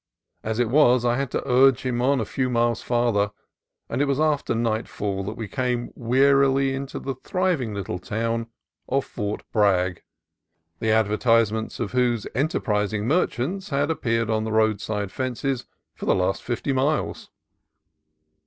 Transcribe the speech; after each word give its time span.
As 0.41 0.57
it 0.57 0.71
was, 0.71 1.05
I 1.05 1.15
had 1.15 1.29
to 1.29 1.47
urge 1.47 1.83
him 1.83 2.01
on 2.01 2.19
a 2.19 2.25
few 2.25 2.49
miles 2.49 2.81
farther, 2.81 3.29
and 3.87 4.01
it 4.01 4.05
was 4.07 4.19
after 4.19 4.55
nightfall 4.55 5.21
when 5.23 5.35
we 5.35 5.47
came 5.47 5.91
wearily 5.95 6.73
into 6.73 6.97
the 6.97 7.13
thriving 7.13 7.75
little 7.75 7.99
town 7.99 8.47
of 8.89 9.05
Fort 9.05 9.43
Bragg, 9.51 10.01
the 10.79 10.89
adver 10.89 11.17
tisements 11.17 11.79
of 11.79 11.91
whose 11.91 12.25
enterprising 12.33 13.07
merchants 13.07 13.69
had 13.69 13.91
ap 13.91 14.01
peared 14.01 14.31
on 14.31 14.43
the 14.43 14.51
roadside 14.51 15.11
fences 15.11 15.67
for 15.93 16.07
the 16.07 16.15
last 16.15 16.41
fifty 16.41 16.73
miles. 16.73 17.29